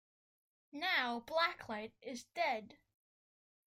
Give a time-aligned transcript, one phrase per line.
[0.71, 2.79] Now Blacklight is dead.